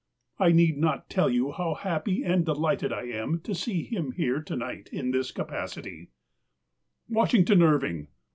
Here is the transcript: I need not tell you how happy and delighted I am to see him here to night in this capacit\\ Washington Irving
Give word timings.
I 0.39 0.51
need 0.51 0.79
not 0.79 1.11
tell 1.11 1.29
you 1.29 1.51
how 1.51 1.75
happy 1.75 2.23
and 2.23 2.43
delighted 2.43 2.91
I 2.91 3.03
am 3.03 3.39
to 3.41 3.53
see 3.53 3.83
him 3.83 4.13
here 4.13 4.41
to 4.41 4.55
night 4.55 4.89
in 4.91 5.11
this 5.11 5.31
capacit\\ 5.31 6.07
Washington 7.07 7.61
Irving 7.61 8.07